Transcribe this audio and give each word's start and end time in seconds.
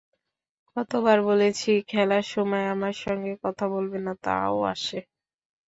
কতবার 0.77 1.17
বলেছি, 1.21 1.71
খেলার 1.87 2.25
সময় 2.33 2.65
আমার 2.67 2.95
সঙ্গে 3.05 3.33
কথা 3.43 3.65
বলবে 3.67 3.97
না, 4.05 4.13
তাও 4.23 4.57
আসে। 4.73 4.99